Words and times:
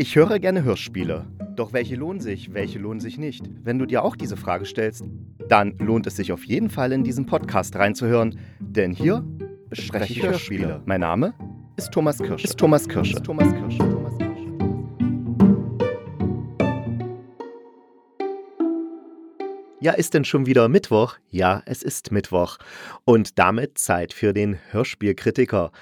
Ich 0.00 0.14
höre 0.14 0.38
gerne 0.38 0.62
Hörspiele. 0.62 1.26
Doch 1.56 1.72
welche 1.72 1.96
lohnen 1.96 2.20
sich, 2.20 2.54
welche 2.54 2.78
lohnen 2.78 3.00
sich 3.00 3.18
nicht? 3.18 3.44
Wenn 3.64 3.80
du 3.80 3.84
dir 3.84 4.04
auch 4.04 4.14
diese 4.14 4.36
Frage 4.36 4.64
stellst, 4.64 5.02
dann 5.48 5.76
lohnt 5.78 6.06
es 6.06 6.14
sich 6.14 6.30
auf 6.30 6.44
jeden 6.44 6.70
Fall 6.70 6.92
in 6.92 7.02
diesen 7.02 7.26
Podcast 7.26 7.74
reinzuhören, 7.74 8.38
denn 8.60 8.92
hier 8.92 9.24
bespreche 9.68 10.12
ich 10.12 10.22
Hörspiele. 10.22 10.82
Mein 10.84 11.00
Name 11.00 11.34
ist 11.76 11.90
Thomas 11.90 12.18
Kirsch. 12.18 12.44
Ist 12.44 12.56
Thomas 12.56 12.88
Kirsch. 12.88 13.12
Ist 13.12 13.24
Thomas 13.24 13.52
Kirsch. 13.52 13.76
Thomas 13.78 14.18
Kirsch. 14.18 14.38
Ja, 19.80 19.94
ist 19.94 20.14
denn 20.14 20.24
schon 20.24 20.46
wieder 20.46 20.68
Mittwoch? 20.68 21.16
Ja, 21.28 21.62
es 21.66 21.82
ist 21.82 22.12
Mittwoch. 22.12 22.58
Und 23.04 23.38
damit 23.40 23.78
Zeit 23.78 24.12
für 24.12 24.32
den 24.32 24.58
Hörspielkritiker. 24.70 25.72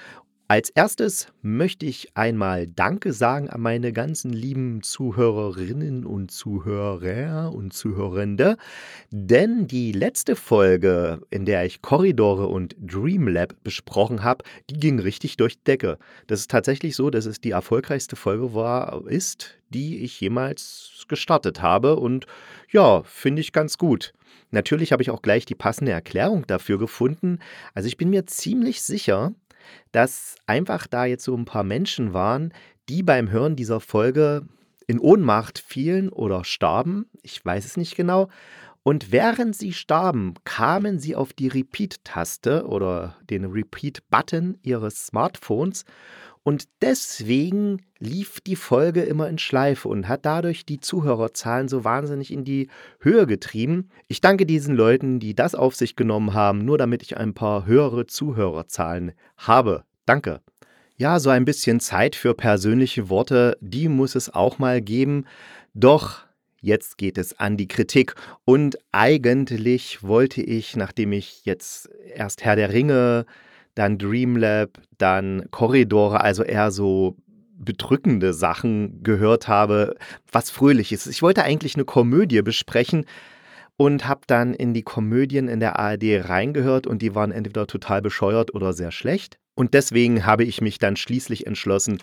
Als 0.49 0.69
erstes 0.69 1.27
möchte 1.41 1.85
ich 1.85 2.15
einmal 2.15 2.67
Danke 2.67 3.11
sagen 3.11 3.49
an 3.49 3.59
meine 3.59 3.91
ganzen 3.91 4.31
lieben 4.31 4.81
Zuhörerinnen 4.81 6.05
und 6.05 6.31
Zuhörer 6.31 7.53
und 7.53 7.73
Zuhörende, 7.73 8.55
denn 9.11 9.67
die 9.67 9.91
letzte 9.91 10.37
Folge, 10.37 11.19
in 11.31 11.43
der 11.43 11.65
ich 11.65 11.81
Korridore 11.81 12.47
und 12.47 12.77
Dreamlab 12.79 13.61
besprochen 13.61 14.23
habe, 14.23 14.45
die 14.69 14.79
ging 14.79 14.99
richtig 14.99 15.35
durch 15.35 15.61
Decke. 15.63 15.97
Das 16.27 16.39
ist 16.39 16.49
tatsächlich 16.49 16.95
so, 16.95 17.09
dass 17.09 17.25
es 17.25 17.41
die 17.41 17.51
erfolgreichste 17.51 18.15
Folge 18.15 18.53
war, 18.53 19.05
ist, 19.05 19.57
die 19.67 19.97
ich 19.97 20.21
jemals 20.21 21.03
gestartet 21.09 21.61
habe 21.61 21.97
und 21.97 22.25
ja, 22.71 23.03
finde 23.03 23.41
ich 23.41 23.51
ganz 23.51 23.77
gut. 23.77 24.13
Natürlich 24.51 24.93
habe 24.93 25.03
ich 25.03 25.09
auch 25.09 25.21
gleich 25.21 25.45
die 25.45 25.55
passende 25.55 25.91
Erklärung 25.91 26.47
dafür 26.47 26.77
gefunden. 26.77 27.39
Also 27.73 27.87
ich 27.87 27.97
bin 27.97 28.09
mir 28.09 28.27
ziemlich 28.27 28.81
sicher, 28.81 29.33
dass 29.91 30.35
einfach 30.45 30.87
da 30.87 31.05
jetzt 31.05 31.23
so 31.23 31.35
ein 31.35 31.45
paar 31.45 31.63
Menschen 31.63 32.13
waren, 32.13 32.53
die 32.89 33.03
beim 33.03 33.29
Hören 33.29 33.55
dieser 33.55 33.79
Folge 33.79 34.47
in 34.87 34.99
Ohnmacht 34.99 35.59
fielen 35.59 36.09
oder 36.09 36.43
starben, 36.43 37.07
ich 37.21 37.43
weiß 37.43 37.65
es 37.65 37.77
nicht 37.77 37.95
genau. 37.95 38.29
Und 38.83 39.11
während 39.11 39.53
sie 39.53 39.73
starben, 39.73 40.35
kamen 40.45 40.97
sie 40.97 41.13
auf 41.13 41.33
die 41.33 41.49
Repeat-Taste 41.49 42.65
oder 42.65 43.17
den 43.29 43.43
Repeat-Button 43.43 44.59
ihres 44.61 45.07
Smartphones 45.07 45.83
und 46.47 46.69
deswegen 46.81 47.81
lief 47.99 48.39
die 48.39 48.55
Folge 48.55 49.01
immer 49.01 49.27
in 49.27 49.37
Schleife 49.37 49.89
und 49.89 50.07
hat 50.07 50.25
dadurch 50.25 50.65
die 50.65 50.79
Zuhörerzahlen 50.79 51.67
so 51.67 51.83
wahnsinnig 51.83 52.31
in 52.31 52.45
die 52.45 52.69
Höhe 53.01 53.27
getrieben. 53.27 53.89
Ich 54.07 54.21
danke 54.21 54.45
diesen 54.45 54.73
Leuten, 54.73 55.19
die 55.19 55.35
das 55.35 55.55
auf 55.55 55.75
sich 55.75 55.97
genommen 55.97 56.33
haben, 56.33 56.63
nur 56.63 56.77
damit 56.77 57.01
ich 57.01 57.17
ein 57.17 57.33
paar 57.33 57.65
höhere 57.65 58.05
Zuhörerzahlen 58.05 59.11
habe. 59.35 59.83
Danke. 60.05 60.39
Ja, 60.95 61.19
so 61.19 61.31
ein 61.31 61.43
bisschen 61.43 61.81
Zeit 61.81 62.15
für 62.15 62.33
persönliche 62.33 63.09
Worte, 63.09 63.57
die 63.59 63.89
muss 63.89 64.15
es 64.15 64.33
auch 64.33 64.57
mal 64.57 64.81
geben. 64.81 65.25
Doch 65.73 66.25
Jetzt 66.61 66.97
geht 66.97 67.17
es 67.17 67.37
an 67.37 67.55
die 67.55 67.67
Kritik. 67.67 68.15
Und 68.43 68.79
eigentlich 68.91 70.01
wollte 70.01 70.41
ich, 70.41 70.75
nachdem 70.75 71.11
ich 71.11 71.45
jetzt 71.45 71.89
erst 72.15 72.43
Herr 72.43 72.55
der 72.55 72.73
Ringe 72.73 73.25
dann 73.77 73.97
Dreamlab, 73.97 74.81
dann 74.97 75.45
Korridore, 75.51 76.21
also 76.21 76.43
eher 76.43 76.71
so 76.71 77.15
bedrückende 77.59 78.33
Sachen 78.33 79.03
gehört 79.03 79.47
habe, 79.47 79.95
was 80.31 80.49
fröhlich 80.49 80.91
ist. 80.91 81.07
Ich 81.07 81.21
wollte 81.21 81.43
eigentlich 81.43 81.75
eine 81.75 81.85
Komödie 81.85 82.41
besprechen 82.41 83.05
und 83.77 84.07
habe 84.07 84.21
dann 84.27 84.53
in 84.53 84.73
die 84.73 84.83
Komödien 84.83 85.47
in 85.47 85.59
der 85.59 85.77
ARD 85.77 86.27
reingehört 86.27 86.87
und 86.87 87.01
die 87.01 87.13
waren 87.13 87.31
entweder 87.31 87.67
total 87.67 88.01
bescheuert 88.01 88.53
oder 88.53 88.73
sehr 88.73 88.91
schlecht. 88.91 89.37
Und 89.53 89.73
deswegen 89.73 90.25
habe 90.25 90.43
ich 90.43 90.61
mich 90.61 90.77
dann 90.77 90.95
schließlich 90.95 91.47
entschlossen, 91.47 91.97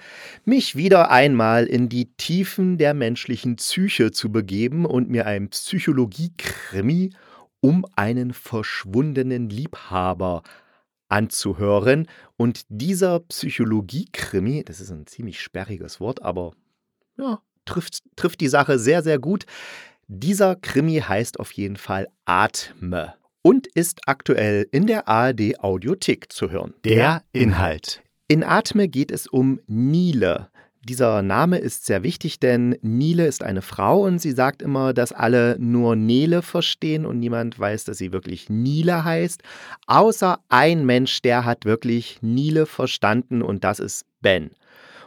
mich 0.45 0.75
wieder 0.75 1.11
einmal 1.11 1.67
in 1.67 1.89
die 1.89 2.13
Tiefen 2.17 2.79
der 2.79 2.95
menschlichen 2.95 3.57
Psyche 3.57 4.11
zu 4.11 4.31
begeben 4.31 4.87
und 4.87 5.09
mir 5.09 5.27
ein 5.27 5.51
Psychologie-Krimi 5.51 7.11
um 7.61 7.87
einen 7.97 8.33
verschwundenen 8.33 9.49
Liebhaber 9.49 10.43
anzuhören. 11.09 12.09
Und 12.37 12.63
dieser 12.69 13.21
Psychologie-Krimi, 13.21 14.65
das 14.65 14.81
ist 14.81 14.91
ein 14.91 15.07
ziemlich 15.07 15.41
sperriges 15.41 16.01
Wort, 16.01 16.23
aber 16.23 16.53
ja, 17.17 17.41
trifft, 17.65 18.03
trifft 18.17 18.41
die 18.41 18.49
Sache 18.49 18.79
sehr, 18.79 19.03
sehr 19.03 19.19
gut. 19.19 19.47
Dieser 20.09 20.57
Krimi 20.57 21.01
heißt 21.01 21.41
auf 21.41 21.53
jeden 21.53 21.77
Fall 21.77 22.09
Atme 22.25 23.15
und 23.43 23.67
ist 23.67 24.01
aktuell 24.07 24.67
in 24.71 24.87
der 24.87 25.09
ARD 25.09 25.61
Audiothek 25.61 26.33
zu 26.33 26.51
hören. 26.51 26.75
Der 26.85 27.23
Inhalt. 27.33 28.03
In 28.27 28.43
Atme 28.43 28.89
geht 28.89 29.11
es 29.11 29.27
um 29.27 29.61
Nile. 29.67 30.49
Dieser 30.87 31.23
Name 31.23 31.57
ist 31.59 31.87
sehr 31.87 32.03
wichtig, 32.03 32.41
denn 32.41 32.77
Nile 32.83 33.27
ist 33.27 33.43
eine 33.43 33.63
Frau 33.63 34.03
und 34.03 34.19
sie 34.19 34.33
sagt 34.33 34.61
immer, 34.61 34.93
dass 34.93 35.13
alle 35.13 35.57
nur 35.59 35.97
Nele 35.97 36.43
verstehen 36.43 37.07
und 37.07 37.19
niemand 37.19 37.59
weiß, 37.59 37.85
dass 37.85 37.97
sie 37.97 38.13
wirklich 38.13 38.51
Nile 38.51 39.03
heißt. 39.03 39.43
Außer 39.87 40.41
ein 40.51 40.85
Mensch, 40.85 41.23
der 41.23 41.47
hat 41.47 41.65
wirklich 41.65 42.19
Nile 42.21 42.67
verstanden 42.67 43.41
und 43.41 43.65
das 43.65 43.79
ist 43.79 44.05
Ben. 44.21 44.51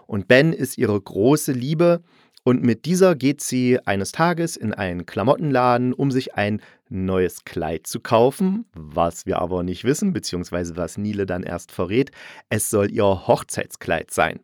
Und 0.07 0.27
Ben 0.27 0.51
ist 0.51 0.79
ihre 0.79 0.99
große 0.99 1.51
Liebe 1.51 2.01
und 2.47 2.63
mit 2.63 2.85
dieser 2.85 3.13
geht 3.13 3.41
sie 3.41 3.77
eines 3.85 4.13
Tages 4.13 4.55
in 4.55 4.73
einen 4.73 5.05
Klamottenladen, 5.05 5.91
um 5.91 6.11
sich 6.11 6.35
ein 6.35 6.61
neues 6.87 7.43
Kleid 7.43 7.87
zu 7.87 7.99
kaufen, 7.99 8.63
was 8.73 9.25
wir 9.25 9.39
aber 9.39 9.63
nicht 9.63 9.83
wissen, 9.83 10.13
beziehungsweise 10.13 10.77
was 10.77 10.97
Nile 10.97 11.25
dann 11.25 11.43
erst 11.43 11.73
verrät. 11.73 12.11
Es 12.47 12.69
soll 12.69 12.89
ihr 12.89 13.03
Hochzeitskleid 13.03 14.11
sein. 14.11 14.39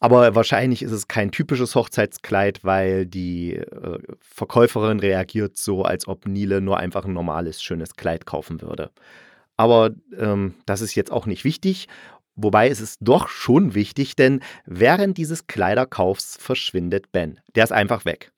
Aber 0.00 0.34
wahrscheinlich 0.34 0.82
ist 0.82 0.90
es 0.90 1.06
kein 1.06 1.30
typisches 1.30 1.76
Hochzeitskleid, 1.76 2.64
weil 2.64 3.06
die 3.06 3.54
äh, 3.54 4.00
Verkäuferin 4.18 4.98
reagiert 4.98 5.56
so, 5.56 5.84
als 5.84 6.08
ob 6.08 6.26
Nile 6.26 6.60
nur 6.60 6.78
einfach 6.78 7.04
ein 7.04 7.12
normales, 7.12 7.62
schönes 7.62 7.94
Kleid 7.94 8.26
kaufen 8.26 8.60
würde. 8.60 8.90
Aber 9.56 9.90
ähm, 10.18 10.54
das 10.66 10.80
ist 10.80 10.96
jetzt 10.96 11.12
auch 11.12 11.26
nicht 11.26 11.44
wichtig. 11.44 11.86
Wobei 12.36 12.68
es 12.68 12.80
ist 12.80 12.98
doch 13.00 13.28
schon 13.28 13.74
wichtig, 13.74 14.14
denn 14.14 14.40
während 14.66 15.16
dieses 15.18 15.46
Kleiderkaufs 15.46 16.36
verschwindet 16.38 17.10
Ben. 17.10 17.40
Der 17.54 17.64
ist 17.64 17.72
einfach 17.72 18.04
weg. 18.04 18.30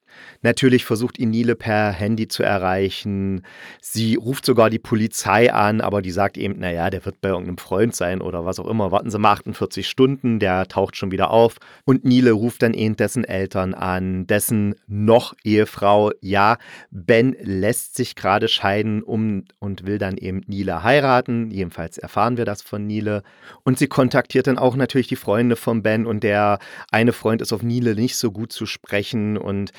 Natürlich 0.42 0.84
versucht 0.84 1.19
ihn 1.19 1.30
Nile 1.30 1.56
per 1.56 1.92
Handy 1.92 2.28
zu 2.28 2.42
erreichen. 2.42 3.42
Sie 3.80 4.14
ruft 4.14 4.44
sogar 4.44 4.70
die 4.70 4.78
Polizei 4.78 5.52
an, 5.52 5.80
aber 5.80 6.02
die 6.02 6.10
sagt 6.10 6.38
eben, 6.38 6.58
naja, 6.58 6.91
der 6.91 7.04
wird 7.04 7.20
bei 7.20 7.28
irgendeinem 7.28 7.58
Freund 7.58 7.94
sein 7.94 8.20
oder 8.20 8.44
was 8.44 8.60
auch 8.60 8.66
immer. 8.66 8.92
Warten 8.92 9.10
Sie 9.10 9.18
mal 9.18 9.32
48 9.32 9.88
Stunden, 9.88 10.38
der 10.38 10.68
taucht 10.68 10.97
schon 10.97 11.10
wieder 11.10 11.30
auf. 11.30 11.56
Und 11.84 12.04
Nile 12.04 12.32
ruft 12.32 12.62
dann 12.62 12.74
eben 12.74 12.97
dessen 12.97 13.24
Eltern 13.24 13.74
an, 13.74 14.26
dessen 14.26 14.74
noch 14.86 15.34
Ehefrau. 15.44 16.12
Ja, 16.20 16.58
Ben 16.91 17.36
lässt 17.42 17.97
sich 17.97 18.14
gerade 18.14 18.48
scheiden 18.48 19.02
um 19.02 19.44
und 19.58 19.86
will 19.86 19.98
dann 19.98 20.16
eben 20.16 20.42
Nile 20.47 20.82
heiraten. 20.82 21.50
Jedenfalls 21.50 21.98
erfahren 21.98 22.36
wir 22.36 22.44
das 22.44 22.62
von 22.62 22.86
Nile. 22.86 23.22
Und 23.64 23.78
sie 23.78 23.88
kontaktiert 23.88 24.47
dann 24.47 24.58
auch 24.58 24.76
natürlich 24.76 25.08
die 25.08 25.16
Freunde 25.16 25.56
von 25.56 25.82
Ben 25.82 26.06
und 26.06 26.22
der 26.22 26.58
eine 26.91 27.12
Freund 27.12 27.42
ist 27.42 27.52
auf 27.52 27.62
Nile 27.62 27.94
nicht 27.94 28.16
so 28.16 28.30
gut 28.30 28.52
zu 28.52 28.66
sprechen 28.66 29.36
und 29.36 29.72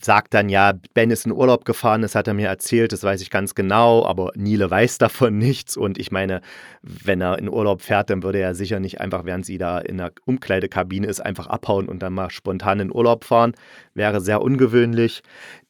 sagt 0.00 0.34
dann, 0.34 0.48
ja, 0.48 0.72
Ben 0.94 1.10
ist 1.10 1.26
in 1.26 1.32
Urlaub 1.32 1.64
gefahren, 1.64 2.02
das 2.02 2.14
hat 2.14 2.26
er 2.26 2.34
mir 2.34 2.48
erzählt, 2.48 2.92
das 2.92 3.02
weiß 3.02 3.20
ich 3.20 3.30
ganz 3.30 3.54
genau, 3.54 4.04
aber 4.04 4.32
Nile 4.34 4.70
weiß 4.70 4.98
davon 4.98 5.38
nichts. 5.38 5.76
Und 5.76 5.98
ich 5.98 6.10
meine, 6.10 6.40
wenn 6.82 7.20
er 7.20 7.38
in 7.38 7.48
Urlaub 7.48 7.82
fährt, 7.82 8.10
dann 8.10 8.22
würde 8.22 8.38
er 8.38 8.54
sicher 8.54 8.80
nicht 8.80 9.00
einfach, 9.00 9.24
während 9.24 9.46
sie 9.46 9.58
da 9.58 9.78
in 9.78 9.98
der 9.98 10.12
Umkleidekabine 10.24 11.06
ist, 11.06 11.20
einfach 11.20 11.46
abhauen 11.46 11.88
und 11.88 12.02
dann 12.02 12.12
mal 12.12 12.30
spontan 12.30 12.80
in 12.80 12.92
Urlaub 12.92 13.24
fahren. 13.24 13.52
Wäre 13.94 14.20
sehr 14.20 14.42
ungewöhnlich. 14.42 15.22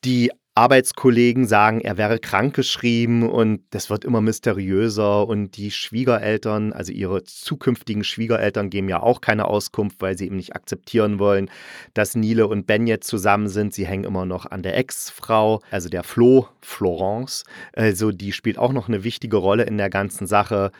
Die 0.04 0.30
Arbeitskollegen 0.54 1.46
sagen, 1.46 1.80
er 1.80 1.96
wäre 1.96 2.18
krankgeschrieben 2.18 3.22
und 3.22 3.62
das 3.70 3.88
wird 3.88 4.04
immer 4.04 4.20
mysteriöser 4.20 5.26
und 5.26 5.56
die 5.56 5.70
Schwiegereltern, 5.70 6.74
also 6.74 6.92
ihre 6.92 7.24
zukünftigen 7.24 8.04
Schwiegereltern 8.04 8.68
geben 8.68 8.90
ja 8.90 9.02
auch 9.02 9.22
keine 9.22 9.46
Auskunft, 9.46 10.02
weil 10.02 10.18
sie 10.18 10.26
eben 10.26 10.36
nicht 10.36 10.54
akzeptieren 10.54 11.18
wollen, 11.18 11.50
dass 11.94 12.14
Nile 12.14 12.48
und 12.48 12.66
Ben 12.66 12.86
jetzt 12.86 13.08
zusammen 13.08 13.48
sind. 13.48 13.72
Sie 13.72 13.86
hängen 13.86 14.04
immer 14.04 14.26
noch 14.26 14.44
an 14.44 14.62
der 14.62 14.76
Ex-Frau, 14.76 15.62
also 15.70 15.88
der 15.88 16.02
Flo, 16.02 16.48
Florence. 16.60 17.44
Also 17.72 18.12
die 18.12 18.32
spielt 18.32 18.58
auch 18.58 18.72
noch 18.72 18.88
eine 18.88 19.04
wichtige 19.04 19.38
Rolle 19.38 19.64
in 19.64 19.78
der 19.78 19.88
ganzen 19.90 20.26
Sache. 20.26 20.70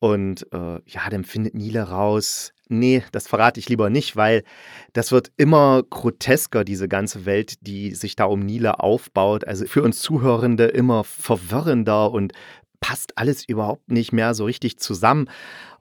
Und 0.00 0.46
äh, 0.52 0.80
ja, 0.86 1.08
dann 1.10 1.24
findet 1.24 1.54
Nile 1.54 1.84
raus, 1.84 2.53
nee, 2.68 3.02
das 3.12 3.28
verrate 3.28 3.60
ich 3.60 3.68
lieber 3.68 3.90
nicht, 3.90 4.16
weil 4.16 4.44
das 4.92 5.12
wird 5.12 5.32
immer 5.36 5.82
grotesker, 5.88 6.64
diese 6.64 6.88
ganze 6.88 7.26
Welt, 7.26 7.66
die 7.66 7.94
sich 7.94 8.16
da 8.16 8.24
um 8.24 8.40
Nile 8.40 8.80
aufbaut. 8.80 9.46
Also 9.46 9.66
für 9.66 9.82
uns 9.82 10.00
Zuhörende 10.00 10.66
immer 10.66 11.04
verwirrender 11.04 12.10
und 12.10 12.32
passt 12.80 13.16
alles 13.16 13.46
überhaupt 13.48 13.90
nicht 13.90 14.12
mehr 14.12 14.34
so 14.34 14.44
richtig 14.44 14.78
zusammen. 14.78 15.28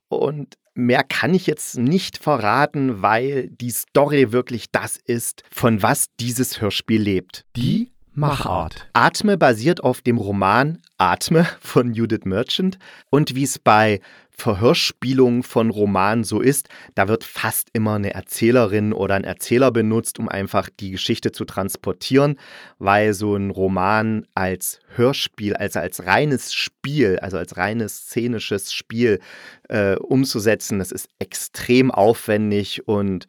Und 0.07 0.57
mehr 0.73 1.03
kann 1.03 1.33
ich 1.33 1.47
jetzt 1.47 1.77
nicht 1.77 2.17
verraten, 2.17 3.01
weil 3.01 3.49
die 3.49 3.71
Story 3.71 4.31
wirklich 4.31 4.71
das 4.71 4.97
ist, 4.97 5.43
von 5.51 5.81
was 5.81 6.07
dieses 6.19 6.61
Hörspiel 6.61 7.01
lebt. 7.01 7.45
Die 7.55 7.92
Machart. 8.15 8.87
Atme 8.93 9.37
basiert 9.37 9.83
auf 9.83 10.01
dem 10.01 10.17
Roman 10.17 10.79
Atme 10.97 11.47
von 11.59 11.93
Judith 11.93 12.25
Merchant 12.25 12.77
und 13.09 13.33
wie 13.33 13.43
es 13.43 13.57
bei 13.57 14.01
Verhörspielung 14.29 15.43
von 15.43 15.69
Romanen 15.69 16.23
so 16.23 16.39
ist, 16.39 16.69
da 16.95 17.07
wird 17.07 17.23
fast 17.23 17.69
immer 17.73 17.95
eine 17.95 18.13
Erzählerin 18.13 18.93
oder 18.93 19.15
ein 19.15 19.23
Erzähler 19.23 19.71
benutzt, 19.71 20.19
um 20.19 20.27
einfach 20.27 20.69
die 20.79 20.91
Geschichte 20.91 21.31
zu 21.31 21.45
transportieren, 21.45 22.37
weil 22.79 23.13
so 23.13 23.35
ein 23.35 23.51
Roman 23.51 24.25
als 24.33 24.79
Hörspiel, 24.95 25.55
also 25.55 25.79
als 25.79 26.05
reines 26.05 26.53
Spiel, 26.53 27.19
also 27.19 27.37
als 27.37 27.57
reines 27.57 28.07
szenisches 28.07 28.73
Spiel 28.73 29.19
äh, 29.69 29.95
umzusetzen, 29.95 30.79
das 30.79 30.91
ist 30.91 31.09
extrem 31.19 31.91
aufwendig 31.91 32.87
und 32.87 33.27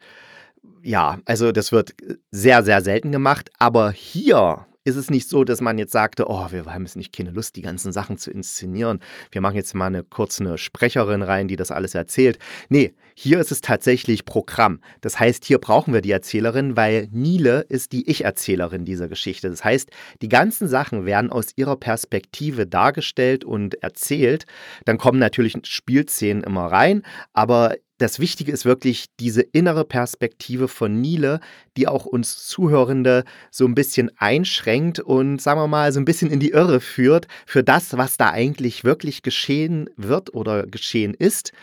ja, 0.81 1.19
also 1.25 1.51
das 1.51 1.71
wird 1.71 1.95
sehr, 2.31 2.63
sehr 2.63 2.81
selten 2.81 3.11
gemacht, 3.11 3.49
aber 3.57 3.91
hier 3.91 4.65
ist 4.85 4.95
es 4.95 5.09
nicht 5.09 5.27
so, 5.27 5.43
dass 5.43 5.61
man 5.61 5.77
jetzt 5.77 5.91
sagte, 5.91 6.29
oh, 6.29 6.51
wir 6.51 6.65
haben 6.65 6.83
jetzt 6.83 6.95
nicht 6.95 7.11
keine 7.11 7.31
Lust, 7.31 7.55
die 7.55 7.63
ganzen 7.63 7.91
Sachen 7.91 8.17
zu 8.17 8.31
inszenieren. 8.31 8.99
Wir 9.31 9.41
machen 9.41 9.55
jetzt 9.55 9.73
mal 9.73 9.87
eine 9.87 10.03
kurz 10.03 10.39
eine 10.39 10.57
Sprecherin 10.57 11.23
rein, 11.23 11.47
die 11.47 11.55
das 11.55 11.71
alles 11.71 11.95
erzählt. 11.95 12.37
Nee, 12.69 12.93
hier 13.15 13.39
ist 13.39 13.51
es 13.51 13.61
tatsächlich 13.61 14.25
Programm. 14.25 14.79
Das 15.01 15.19
heißt, 15.19 15.43
hier 15.43 15.57
brauchen 15.57 15.93
wir 15.93 16.01
die 16.01 16.11
Erzählerin, 16.11 16.77
weil 16.77 17.07
Nile 17.11 17.65
ist 17.67 17.93
die 17.93 18.07
Ich-Erzählerin 18.09 18.85
dieser 18.85 19.07
Geschichte. 19.07 19.49
Das 19.49 19.63
heißt, 19.63 19.89
die 20.21 20.29
ganzen 20.29 20.67
Sachen 20.67 21.05
werden 21.05 21.31
aus 21.31 21.47
ihrer 21.55 21.77
Perspektive 21.77 22.67
dargestellt 22.67 23.43
und 23.43 23.81
erzählt. 23.81 24.45
Dann 24.85 24.99
kommen 24.99 25.17
natürlich 25.17 25.57
Spielszenen 25.63 26.43
immer 26.43 26.67
rein, 26.67 27.01
aber 27.33 27.75
das 27.97 28.19
Wichtige 28.19 28.51
ist 28.51 28.65
wirklich 28.65 29.05
diese 29.19 29.41
innere 29.41 29.85
Perspektive 29.85 30.67
von 30.67 30.99
Nile, 30.99 31.39
die 31.77 31.87
auch 31.87 32.05
uns 32.05 32.45
Zuhörende 32.47 33.23
so 33.51 33.65
ein 33.65 33.75
bisschen 33.75 34.11
einschränkt 34.17 34.99
und 34.99 35.41
sagen 35.41 35.59
wir 35.59 35.67
mal 35.67 35.91
so 35.93 35.99
ein 35.99 36.05
bisschen 36.05 36.29
in 36.29 36.39
die 36.39 36.51
Irre 36.51 36.81
führt 36.81 37.27
für 37.45 37.63
das, 37.63 37.97
was 37.97 38.17
da 38.17 38.31
eigentlich 38.31 38.83
wirklich 38.83 39.21
geschehen 39.21 39.89
wird 39.95 40.33
oder 40.33 40.67
geschehen 40.67 41.13
ist. 41.13 41.53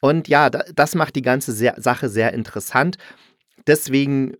Und 0.00 0.28
ja, 0.28 0.48
das 0.48 0.94
macht 0.94 1.14
die 1.16 1.22
ganze 1.22 1.52
Sache 1.52 2.08
sehr 2.08 2.32
interessant. 2.32 2.96
Deswegen 3.66 4.36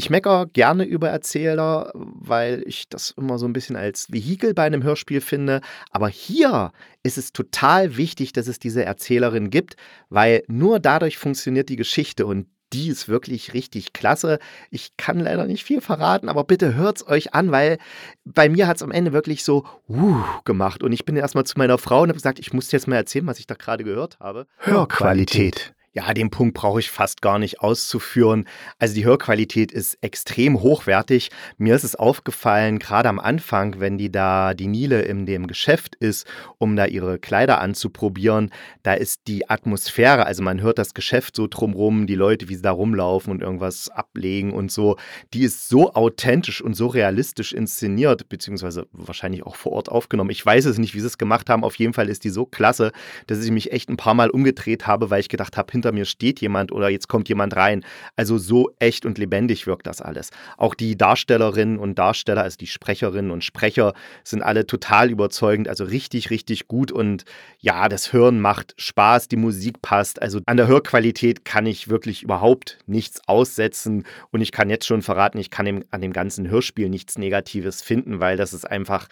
ich 0.00 0.08
meckere 0.08 0.46
gerne 0.46 0.84
über 0.84 1.10
Erzähler, 1.10 1.92
weil 1.94 2.62
ich 2.64 2.88
das 2.88 3.10
immer 3.10 3.36
so 3.36 3.44
ein 3.46 3.52
bisschen 3.52 3.76
als 3.76 4.10
Vehikel 4.10 4.54
bei 4.54 4.64
einem 4.64 4.82
Hörspiel 4.82 5.20
finde. 5.20 5.60
Aber 5.90 6.08
hier 6.08 6.72
ist 7.02 7.18
es 7.18 7.34
total 7.34 7.98
wichtig, 7.98 8.32
dass 8.32 8.48
es 8.48 8.58
diese 8.58 8.82
Erzählerin 8.82 9.50
gibt, 9.50 9.76
weil 10.08 10.42
nur 10.48 10.80
dadurch 10.80 11.18
funktioniert 11.18 11.68
die 11.68 11.76
Geschichte 11.76 12.24
und 12.24 12.46
die 12.72 12.88
ist 12.88 13.10
wirklich 13.10 13.52
richtig 13.52 13.92
klasse. 13.92 14.38
Ich 14.70 14.96
kann 14.96 15.20
leider 15.20 15.44
nicht 15.44 15.64
viel 15.64 15.82
verraten, 15.82 16.30
aber 16.30 16.44
bitte 16.44 16.74
hört 16.74 16.96
es 16.96 17.06
euch 17.06 17.34
an, 17.34 17.50
weil 17.50 17.76
bei 18.24 18.48
mir 18.48 18.68
hat 18.68 18.76
es 18.76 18.82
am 18.82 18.92
Ende 18.92 19.12
wirklich 19.12 19.44
so 19.44 19.66
uh, 19.90 20.22
gemacht. 20.46 20.82
Und 20.82 20.92
ich 20.92 21.04
bin 21.04 21.14
erstmal 21.14 21.44
zu 21.44 21.58
meiner 21.58 21.76
Frau 21.76 22.02
und 22.02 22.08
habe 22.08 22.16
gesagt, 22.16 22.38
ich 22.38 22.54
muss 22.54 22.72
jetzt 22.72 22.88
mal 22.88 22.96
erzählen, 22.96 23.26
was 23.26 23.38
ich 23.38 23.46
da 23.46 23.54
gerade 23.54 23.84
gehört 23.84 24.18
habe. 24.18 24.46
Hörqualität. 24.56 25.74
Ja, 25.92 26.14
den 26.14 26.30
Punkt 26.30 26.54
brauche 26.54 26.78
ich 26.78 26.88
fast 26.88 27.20
gar 27.20 27.40
nicht 27.40 27.62
auszuführen. 27.62 28.46
Also 28.78 28.94
die 28.94 29.04
Hörqualität 29.04 29.72
ist 29.72 29.98
extrem 30.02 30.60
hochwertig. 30.60 31.30
Mir 31.58 31.74
ist 31.74 31.82
es 31.82 31.96
aufgefallen, 31.96 32.78
gerade 32.78 33.08
am 33.08 33.18
Anfang, 33.18 33.80
wenn 33.80 33.98
die 33.98 34.12
da, 34.12 34.54
die 34.54 34.68
Nile 34.68 35.02
in 35.02 35.26
dem 35.26 35.48
Geschäft 35.48 35.96
ist, 35.96 36.28
um 36.58 36.76
da 36.76 36.86
ihre 36.86 37.18
Kleider 37.18 37.60
anzuprobieren, 37.60 38.52
da 38.84 38.94
ist 38.94 39.22
die 39.26 39.50
Atmosphäre, 39.50 40.26
also 40.26 40.44
man 40.44 40.60
hört 40.60 40.78
das 40.78 40.94
Geschäft 40.94 41.34
so 41.34 41.48
drumrum, 41.48 42.06
die 42.06 42.14
Leute, 42.14 42.48
wie 42.48 42.54
sie 42.54 42.62
da 42.62 42.70
rumlaufen 42.70 43.32
und 43.32 43.42
irgendwas 43.42 43.88
ablegen 43.88 44.52
und 44.52 44.70
so, 44.70 44.96
die 45.34 45.42
ist 45.42 45.68
so 45.68 45.92
authentisch 45.94 46.62
und 46.62 46.74
so 46.74 46.86
realistisch 46.86 47.52
inszeniert, 47.52 48.28
beziehungsweise 48.28 48.86
wahrscheinlich 48.92 49.42
auch 49.42 49.56
vor 49.56 49.72
Ort 49.72 49.88
aufgenommen. 49.88 50.30
Ich 50.30 50.46
weiß 50.46 50.66
es 50.66 50.78
nicht, 50.78 50.94
wie 50.94 51.00
sie 51.00 51.08
es 51.08 51.18
gemacht 51.18 51.50
haben. 51.50 51.64
Auf 51.64 51.74
jeden 51.74 51.94
Fall 51.94 52.08
ist 52.08 52.22
die 52.22 52.30
so 52.30 52.46
klasse, 52.46 52.92
dass 53.26 53.44
ich 53.44 53.50
mich 53.50 53.72
echt 53.72 53.88
ein 53.88 53.96
paar 53.96 54.14
Mal 54.14 54.30
umgedreht 54.30 54.86
habe, 54.86 55.10
weil 55.10 55.18
ich 55.18 55.28
gedacht 55.28 55.56
habe, 55.56 55.79
hinter 55.80 55.92
mir 55.92 56.04
steht 56.04 56.40
jemand 56.40 56.72
oder 56.72 56.90
jetzt 56.90 57.08
kommt 57.08 57.28
jemand 57.30 57.56
rein. 57.56 57.84
Also 58.14 58.36
so 58.36 58.70
echt 58.78 59.06
und 59.06 59.16
lebendig 59.16 59.66
wirkt 59.66 59.86
das 59.86 60.02
alles. 60.02 60.30
Auch 60.58 60.74
die 60.74 60.96
Darstellerinnen 60.96 61.78
und 61.78 61.98
Darsteller, 61.98 62.42
also 62.42 62.58
die 62.58 62.66
Sprecherinnen 62.66 63.30
und 63.30 63.42
Sprecher, 63.42 63.94
sind 64.22 64.42
alle 64.42 64.66
total 64.66 65.10
überzeugend, 65.10 65.68
also 65.68 65.84
richtig, 65.84 66.28
richtig 66.28 66.68
gut. 66.68 66.92
Und 66.92 67.24
ja, 67.58 67.88
das 67.88 68.12
Hören 68.12 68.40
macht 68.40 68.74
Spaß, 68.76 69.28
die 69.28 69.36
Musik 69.36 69.80
passt. 69.80 70.20
Also 70.20 70.40
an 70.44 70.58
der 70.58 70.68
Hörqualität 70.68 71.46
kann 71.46 71.64
ich 71.64 71.88
wirklich 71.88 72.22
überhaupt 72.22 72.78
nichts 72.86 73.26
aussetzen. 73.26 74.04
Und 74.30 74.42
ich 74.42 74.52
kann 74.52 74.68
jetzt 74.68 74.86
schon 74.86 75.00
verraten, 75.00 75.38
ich 75.38 75.48
kann 75.48 75.84
an 75.90 76.00
dem 76.02 76.12
ganzen 76.12 76.50
Hörspiel 76.50 76.90
nichts 76.90 77.16
Negatives 77.16 77.80
finden, 77.80 78.20
weil 78.20 78.36
das 78.36 78.52
ist 78.52 78.70
einfach 78.70 79.08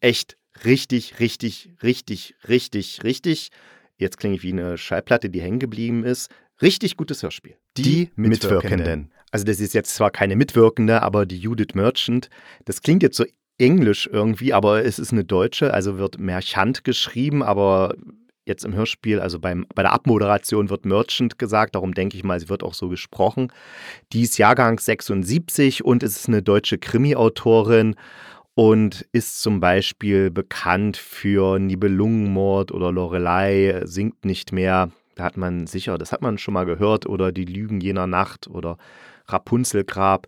echt 0.00 0.36
richtig, 0.64 1.20
richtig, 1.20 1.70
richtig, 1.82 2.34
richtig, 2.48 3.04
richtig 3.04 3.50
Jetzt 3.96 4.18
klinge 4.18 4.36
ich 4.36 4.42
wie 4.42 4.52
eine 4.52 4.76
Schallplatte, 4.78 5.30
die 5.30 5.40
hängen 5.40 5.58
geblieben 5.58 6.04
ist. 6.04 6.30
Richtig 6.62 6.96
gutes 6.96 7.22
Hörspiel. 7.22 7.56
Die 7.76 8.10
Mitwirkenden. 8.16 9.10
Also 9.30 9.44
das 9.44 9.58
ist 9.60 9.74
jetzt 9.74 9.94
zwar 9.94 10.10
keine 10.10 10.36
Mitwirkende, 10.36 11.02
aber 11.02 11.26
die 11.26 11.38
Judith 11.38 11.74
Merchant. 11.74 12.28
Das 12.64 12.82
klingt 12.82 13.02
jetzt 13.02 13.16
so 13.16 13.24
englisch 13.58 14.08
irgendwie, 14.12 14.52
aber 14.52 14.84
es 14.84 14.98
ist 14.98 15.12
eine 15.12 15.24
deutsche, 15.24 15.72
also 15.72 15.98
wird 15.98 16.18
Merchant 16.18 16.84
geschrieben, 16.84 17.42
aber 17.42 17.94
jetzt 18.46 18.64
im 18.64 18.74
Hörspiel, 18.74 19.20
also 19.20 19.38
beim, 19.38 19.66
bei 19.74 19.82
der 19.82 19.92
Abmoderation 19.92 20.70
wird 20.70 20.84
Merchant 20.84 21.38
gesagt, 21.38 21.74
darum 21.74 21.94
denke 21.94 22.16
ich 22.16 22.24
mal, 22.24 22.38
sie 22.38 22.48
wird 22.48 22.62
auch 22.62 22.74
so 22.74 22.88
gesprochen. 22.88 23.52
Die 24.12 24.22
ist 24.22 24.38
Jahrgang 24.38 24.78
76 24.78 25.84
und 25.84 26.02
es 26.02 26.16
ist 26.16 26.28
eine 26.28 26.42
deutsche 26.42 26.78
Krimi-Autorin 26.78 27.96
und 28.54 29.06
ist 29.12 29.42
zum 29.42 29.60
Beispiel 29.60 30.30
bekannt 30.30 30.96
für 30.96 31.58
Nibelungenmord 31.58 32.72
oder 32.72 32.92
Lorelei 32.92 33.82
singt 33.84 34.24
nicht 34.24 34.52
mehr. 34.52 34.90
Da 35.16 35.24
hat 35.24 35.36
man 35.36 35.66
sicher, 35.66 35.98
das 35.98 36.12
hat 36.12 36.22
man 36.22 36.38
schon 36.38 36.54
mal 36.54 36.66
gehört, 36.66 37.06
oder 37.06 37.32
Die 37.32 37.44
Lügen 37.44 37.80
jener 37.80 38.06
Nacht 38.06 38.48
oder 38.48 38.78
Rapunzelgrab. 39.26 40.26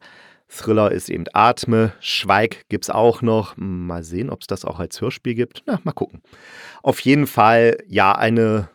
Thriller 0.48 0.92
ist 0.92 1.10
eben 1.10 1.24
Atme, 1.32 1.92
Schweig 2.00 2.68
gibt 2.68 2.84
es 2.84 2.90
auch 2.90 3.20
noch. 3.20 3.56
Mal 3.56 4.04
sehen, 4.04 4.30
ob 4.30 4.42
es 4.42 4.46
das 4.46 4.64
auch 4.64 4.78
als 4.78 5.00
Hörspiel 5.00 5.34
gibt. 5.34 5.64
Na, 5.66 5.80
mal 5.82 5.92
gucken. 5.92 6.22
Auf 6.82 7.00
jeden 7.00 7.26
Fall, 7.26 7.78
ja, 7.88 8.12
eine. 8.12 8.68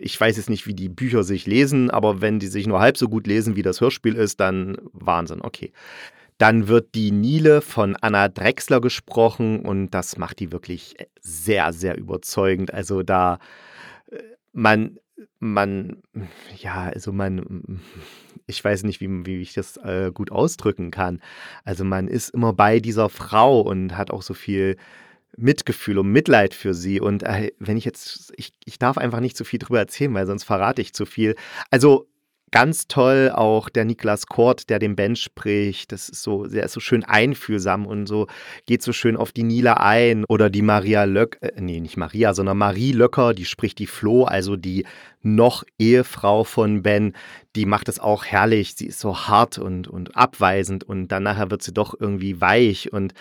Ich 0.00 0.20
weiß 0.20 0.36
jetzt 0.36 0.48
nicht, 0.48 0.68
wie 0.68 0.74
die 0.74 0.88
Bücher 0.88 1.24
sich 1.24 1.44
lesen, 1.46 1.90
aber 1.90 2.20
wenn 2.20 2.38
die 2.38 2.46
sich 2.46 2.68
nur 2.68 2.78
halb 2.78 2.96
so 2.96 3.08
gut 3.08 3.26
lesen, 3.26 3.56
wie 3.56 3.62
das 3.62 3.80
Hörspiel 3.80 4.14
ist, 4.14 4.38
dann 4.38 4.76
Wahnsinn, 4.92 5.40
okay. 5.42 5.72
Dann 6.38 6.68
wird 6.68 6.94
die 6.94 7.10
Nile 7.10 7.60
von 7.60 7.96
Anna 7.96 8.28
Drexler 8.28 8.80
gesprochen 8.80 9.60
und 9.60 9.90
das 9.90 10.16
macht 10.18 10.38
die 10.38 10.52
wirklich 10.52 10.96
sehr, 11.20 11.72
sehr 11.72 11.98
überzeugend. 11.98 12.72
Also 12.72 13.02
da 13.02 13.38
äh, 14.10 14.18
man, 14.52 14.98
man, 15.40 16.02
ja, 16.56 16.84
also 16.84 17.12
man, 17.12 17.80
ich 18.46 18.64
weiß 18.64 18.84
nicht, 18.84 19.00
wie, 19.00 19.26
wie 19.26 19.40
ich 19.42 19.52
das 19.52 19.76
äh, 19.78 20.12
gut 20.14 20.30
ausdrücken 20.30 20.90
kann. 20.92 21.20
Also 21.64 21.84
man 21.84 22.06
ist 22.06 22.30
immer 22.30 22.52
bei 22.52 22.78
dieser 22.80 23.08
Frau 23.08 23.60
und 23.60 23.96
hat 23.96 24.12
auch 24.12 24.22
so 24.22 24.34
viel 24.34 24.76
Mitgefühl 25.36 25.98
und 25.98 26.10
Mitleid 26.10 26.54
für 26.54 26.74
sie. 26.74 27.00
Und 27.00 27.22
äh, 27.22 27.52
wenn 27.58 27.76
ich 27.76 27.84
jetzt, 27.84 28.32
ich, 28.36 28.52
ich 28.64 28.78
darf 28.78 28.98
einfach 28.98 29.20
nicht 29.20 29.36
zu 29.36 29.44
viel 29.44 29.58
drüber 29.58 29.78
erzählen, 29.78 30.14
weil 30.14 30.26
sonst 30.26 30.44
verrate 30.44 30.82
ich 30.82 30.94
zu 30.94 31.06
viel. 31.06 31.36
Also 31.70 32.07
Ganz 32.50 32.88
toll 32.88 33.30
auch 33.34 33.68
der 33.68 33.84
Niklas 33.84 34.26
Kort, 34.26 34.70
der 34.70 34.78
den 34.78 34.96
Ben 34.96 35.16
spricht. 35.16 35.92
Das 35.92 36.08
ist 36.08 36.22
so, 36.22 36.46
der 36.46 36.64
ist 36.64 36.72
so 36.72 36.80
schön 36.80 37.04
einfühlsam 37.04 37.86
und 37.86 38.06
so 38.06 38.26
geht 38.66 38.82
so 38.82 38.92
schön 38.92 39.16
auf 39.16 39.32
die 39.32 39.42
Nila 39.42 39.74
ein. 39.74 40.24
Oder 40.24 40.48
die 40.48 40.62
Maria 40.62 41.04
Löck, 41.04 41.38
äh, 41.40 41.60
nee, 41.60 41.80
nicht 41.80 41.96
Maria, 41.96 42.34
sondern 42.34 42.56
Marie 42.56 42.92
Löcker, 42.92 43.34
die 43.34 43.44
spricht 43.44 43.78
die 43.78 43.86
Flo, 43.86 44.24
also 44.24 44.56
die 44.56 44.86
noch 45.20 45.64
Ehefrau 45.78 46.44
von 46.44 46.82
Ben. 46.82 47.14
Die 47.54 47.66
macht 47.66 47.88
es 47.88 47.98
auch 47.98 48.24
herrlich. 48.24 48.74
Sie 48.76 48.86
ist 48.86 49.00
so 49.00 49.16
hart 49.28 49.58
und, 49.58 49.88
und 49.88 50.16
abweisend 50.16 50.84
und 50.84 51.08
dann 51.08 51.24
nachher 51.24 51.50
wird 51.50 51.62
sie 51.62 51.72
doch 51.72 51.94
irgendwie 51.98 52.40
weich. 52.40 52.92
Und 52.92 53.12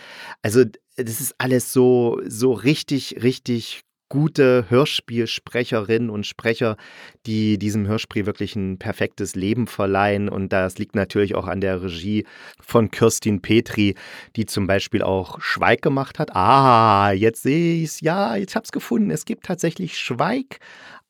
also 0.42 0.64
das 0.96 1.22
ist 1.22 1.36
alles 1.38 1.74
so, 1.74 2.22
so 2.26 2.54
richtig, 2.54 3.18
richtig 3.22 3.82
gute 4.10 4.66
Hörspielsprecherinnen 4.70 6.10
und 6.10 6.26
Sprecher, 6.26 6.78
die 7.26 7.58
diesem 7.58 7.88
Hörspiel 7.88 8.26
wirklich 8.26 8.56
ein 8.56 8.78
perfektes 8.78 9.36
Leben 9.36 9.68
verleihen. 9.68 10.30
Und 10.30 10.54
das 10.54 10.78
liegt 10.78 10.96
natürlich 10.96 11.36
auch 11.36 11.48
an 11.48 11.62
der 11.62 11.82
Regie 11.84 12.26
von 12.60 12.92
Kirstin 12.92 13.42
Petri, 13.42 13.96
die 14.36 14.46
zum 14.46 14.68
Beispiel 14.68 15.02
auch 15.02 15.42
Schweig 15.42 15.82
gemacht 15.82 16.20
hat. 16.20 16.36
Ah, 16.36 17.12
jetzt 17.12 17.44
sehe 17.44 17.84
ich 17.84 17.90
es. 17.90 18.02
Ja, 18.02 18.36
jetzt 18.36 18.56
habe 18.56 18.64
es 18.64 18.72
gefunden. 18.72 19.12
Es 19.12 19.26
gibt 19.26 19.46
tatsächlich 19.46 19.98
Schweig 19.98 20.60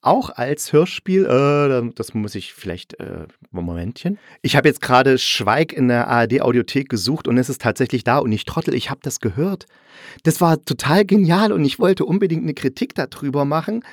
auch 0.07 0.29
als 0.29 0.73
Hörspiel. 0.73 1.25
Äh, 1.25 1.93
das 1.95 2.13
muss 2.13 2.35
ich 2.35 2.53
vielleicht. 2.53 2.99
Äh, 2.99 3.27
Momentchen. 3.51 4.17
Ich 4.41 4.55
habe 4.55 4.67
jetzt 4.67 4.81
gerade 4.81 5.17
Schweig 5.17 5.73
in 5.73 5.87
der 5.87 6.07
ARD-Audiothek 6.07 6.89
gesucht 6.89 7.27
und 7.27 7.37
es 7.37 7.49
ist 7.49 7.61
tatsächlich 7.61 8.03
da. 8.03 8.19
Und 8.19 8.31
ich 8.31 8.45
trottel, 8.45 8.73
ich 8.73 8.89
habe 8.89 8.99
das 9.03 9.19
gehört. 9.19 9.65
Das 10.23 10.41
war 10.41 10.61
total 10.63 11.05
genial 11.05 11.51
und 11.51 11.65
ich 11.65 11.79
wollte 11.79 12.05
unbedingt 12.05 12.43
eine 12.43 12.53
Kritik 12.53 12.95
darüber 12.95 13.45
machen. 13.45 13.83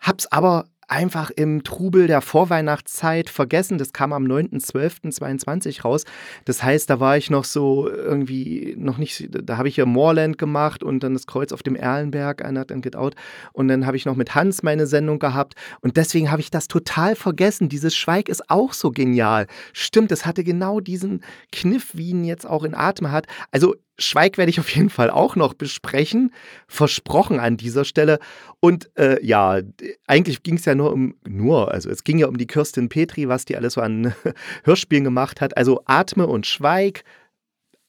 Hab's 0.00 0.26
aber 0.26 0.66
einfach 0.88 1.30
im 1.30 1.64
Trubel 1.64 2.06
der 2.06 2.20
Vorweihnachtszeit 2.20 3.30
vergessen. 3.30 3.78
Das 3.78 3.92
kam 3.92 4.12
am 4.12 4.24
9.12.22 4.24 5.82
raus. 5.82 6.04
Das 6.44 6.62
heißt, 6.62 6.88
da 6.90 7.00
war 7.00 7.16
ich 7.16 7.30
noch 7.30 7.44
so 7.44 7.88
irgendwie 7.88 8.74
noch 8.78 8.98
nicht, 8.98 9.28
da 9.30 9.56
habe 9.56 9.68
ich 9.68 9.76
ja 9.76 9.86
Moorland 9.86 10.38
gemacht 10.38 10.82
und 10.82 11.00
dann 11.00 11.14
das 11.14 11.26
Kreuz 11.26 11.52
auf 11.52 11.62
dem 11.62 11.76
Erlenberg, 11.76 12.44
einer 12.44 12.60
hat 12.60 12.70
dann 12.70 12.82
Get 12.82 12.96
Out. 12.96 13.14
Und 13.52 13.68
dann 13.68 13.86
habe 13.86 13.96
ich 13.96 14.06
noch 14.06 14.16
mit 14.16 14.34
Hans 14.34 14.62
meine 14.62 14.86
Sendung 14.86 15.18
gehabt. 15.18 15.54
Und 15.80 15.96
deswegen 15.96 16.30
habe 16.30 16.40
ich 16.40 16.50
das 16.50 16.68
total 16.68 17.16
vergessen. 17.16 17.68
Dieses 17.68 17.94
Schweig 17.94 18.28
ist 18.28 18.50
auch 18.50 18.72
so 18.72 18.90
genial. 18.90 19.46
Stimmt, 19.72 20.12
es 20.12 20.26
hatte 20.26 20.44
genau 20.44 20.80
diesen 20.80 21.22
Kniff, 21.52 21.90
wie 21.94 22.10
ihn 22.10 22.24
jetzt 22.24 22.46
auch 22.46 22.64
in 22.64 22.74
Atem 22.74 23.10
hat. 23.10 23.26
Also 23.50 23.74
Schweig 23.98 24.38
werde 24.38 24.50
ich 24.50 24.58
auf 24.58 24.70
jeden 24.70 24.90
Fall 24.90 25.10
auch 25.10 25.36
noch 25.36 25.54
besprechen. 25.54 26.32
Versprochen 26.66 27.38
an 27.38 27.56
dieser 27.56 27.84
Stelle. 27.84 28.18
Und 28.60 28.90
äh, 28.98 29.24
ja, 29.24 29.60
eigentlich 30.06 30.42
ging 30.42 30.56
es 30.56 30.64
ja 30.64 30.74
nur 30.74 30.92
um, 30.92 31.14
nur, 31.26 31.70
also 31.70 31.90
es 31.90 32.02
ging 32.02 32.18
ja 32.18 32.26
um 32.26 32.36
die 32.36 32.46
Kirstin 32.46 32.88
Petri, 32.88 33.28
was 33.28 33.44
die 33.44 33.56
alles 33.56 33.74
so 33.74 33.80
an 33.80 34.14
Hörspielen 34.64 35.04
gemacht 35.04 35.40
hat. 35.40 35.56
Also 35.56 35.82
Atme 35.86 36.26
und 36.26 36.46
Schweig. 36.46 37.04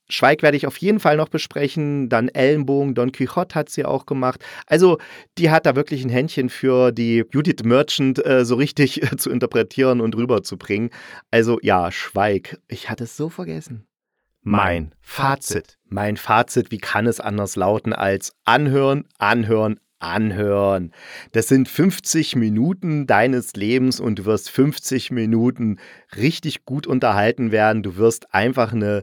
Schweig 0.08 0.44
werde 0.44 0.56
ich 0.56 0.68
auf 0.68 0.78
jeden 0.78 1.00
Fall 1.00 1.18
noch 1.18 1.30
besprechen. 1.30 2.10
Dann 2.10 2.30
Ellenbogen, 2.30 2.94
Don 2.94 3.12
Quixote 3.12 3.56
hat 3.56 3.70
sie 3.70 3.86
auch 3.86 4.06
gemacht. 4.06 4.44
Also, 4.68 5.00
die 5.40 5.50
hat 5.50 5.66
da 5.66 5.76
wirklich 5.76 6.04
ein 6.04 6.10
Händchen 6.10 6.50
für 6.50 6.92
die 6.92 7.24
Judith 7.32 7.64
Merchant 7.64 8.24
äh, 8.24 8.46
so 8.46 8.56
richtig 8.56 9.02
äh, 9.02 9.16
zu 9.18 9.32
interpretieren 9.32 10.02
und 10.02 10.16
rüberzubringen. 10.16 10.92
Also, 11.32 11.58
ja, 11.64 11.92
Schweig. 11.92 12.60
Ich 12.68 12.90
hatte 12.90 13.06
es 13.06 13.18
so 13.18 13.30
vergessen. 13.30 13.88
Mein 14.48 14.94
Fazit. 15.02 15.80
Mein 15.86 16.18
Fazit, 16.18 16.70
wie 16.70 16.78
kann 16.78 17.08
es 17.08 17.20
anders 17.20 17.56
lauten 17.56 17.94
als 17.94 18.32
anhören, 18.44 19.06
anhören, 19.18 19.80
anhören. 19.98 20.92
Das 21.32 21.48
sind 21.48 21.68
50 21.68 22.36
Minuten 22.36 23.08
deines 23.08 23.54
Lebens 23.56 24.00
und 24.00 24.20
du 24.20 24.26
wirst 24.26 24.52
50 24.52 25.10
Minuten 25.10 25.80
richtig 26.16 26.64
gut 26.64 26.86
unterhalten 26.86 27.52
werden. 27.52 27.82
Du 27.82 27.98
wirst 27.98 28.36
einfach 28.36 28.72
eine 28.72 29.02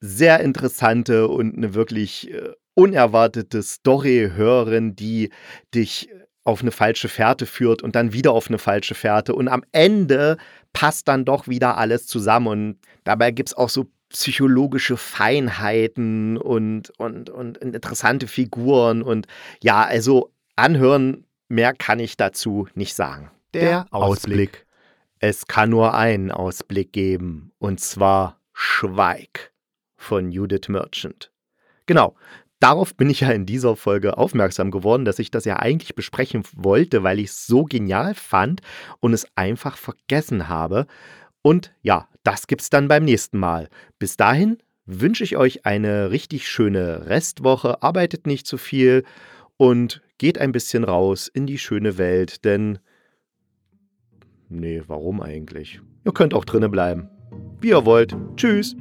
sehr 0.00 0.40
interessante 0.40 1.28
und 1.28 1.58
eine 1.58 1.74
wirklich 1.74 2.30
äh, 2.32 2.52
unerwartete 2.72 3.62
Story 3.62 4.30
hören, 4.34 4.96
die 4.96 5.28
dich 5.74 6.08
auf 6.42 6.62
eine 6.62 6.70
falsche 6.70 7.10
Fährte 7.10 7.44
führt 7.44 7.82
und 7.82 7.96
dann 7.96 8.14
wieder 8.14 8.32
auf 8.32 8.48
eine 8.48 8.58
falsche 8.58 8.94
Fährte. 8.94 9.34
Und 9.34 9.48
am 9.48 9.62
Ende 9.72 10.38
passt 10.72 11.06
dann 11.06 11.26
doch 11.26 11.48
wieder 11.48 11.76
alles 11.76 12.06
zusammen. 12.06 12.46
Und 12.48 12.78
dabei 13.04 13.30
gibt 13.30 13.50
es 13.50 13.54
auch 13.54 13.68
so 13.68 13.86
psychologische 14.10 14.96
Feinheiten 14.96 16.36
und, 16.36 16.90
und, 16.98 17.30
und 17.30 17.58
interessante 17.58 18.26
Figuren. 18.26 19.02
Und 19.02 19.26
ja, 19.62 19.82
also 19.82 20.32
anhören, 20.56 21.24
mehr 21.48 21.72
kann 21.72 21.98
ich 21.98 22.16
dazu 22.16 22.68
nicht 22.74 22.94
sagen. 22.94 23.30
Der 23.54 23.86
Ausblick. 23.90 24.66
Es 25.18 25.46
kann 25.46 25.70
nur 25.70 25.94
einen 25.94 26.30
Ausblick 26.30 26.92
geben, 26.92 27.52
und 27.58 27.80
zwar 27.80 28.40
Schweig 28.52 29.52
von 29.96 30.32
Judith 30.32 30.68
Merchant. 30.68 31.30
Genau, 31.86 32.14
darauf 32.58 32.94
bin 32.94 33.10
ich 33.10 33.20
ja 33.20 33.30
in 33.30 33.44
dieser 33.44 33.76
Folge 33.76 34.16
aufmerksam 34.16 34.70
geworden, 34.70 35.04
dass 35.04 35.18
ich 35.18 35.30
das 35.30 35.44
ja 35.44 35.58
eigentlich 35.58 35.94
besprechen 35.94 36.44
wollte, 36.54 37.02
weil 37.02 37.18
ich 37.18 37.30
es 37.30 37.46
so 37.46 37.64
genial 37.64 38.14
fand 38.14 38.62
und 39.00 39.12
es 39.12 39.26
einfach 39.34 39.76
vergessen 39.76 40.48
habe. 40.48 40.86
Und 41.42 41.72
ja, 41.82 42.08
das 42.22 42.46
gibt's 42.46 42.70
dann 42.70 42.88
beim 42.88 43.04
nächsten 43.04 43.38
Mal. 43.38 43.68
Bis 43.98 44.16
dahin 44.16 44.58
wünsche 44.86 45.24
ich 45.24 45.36
euch 45.36 45.66
eine 45.66 46.10
richtig 46.10 46.48
schöne 46.48 47.06
Restwoche. 47.06 47.82
Arbeitet 47.82 48.26
nicht 48.26 48.46
zu 48.46 48.58
viel 48.58 49.04
und 49.56 50.02
geht 50.18 50.38
ein 50.38 50.52
bisschen 50.52 50.84
raus 50.84 51.28
in 51.28 51.46
die 51.46 51.58
schöne 51.58 51.98
Welt, 51.98 52.44
denn. 52.44 52.78
Nee, 54.48 54.82
warum 54.86 55.20
eigentlich? 55.20 55.80
Ihr 56.04 56.12
könnt 56.12 56.34
auch 56.34 56.44
drinnen 56.44 56.70
bleiben. 56.70 57.08
Wie 57.60 57.68
ihr 57.68 57.84
wollt. 57.84 58.16
Tschüss. 58.36 58.74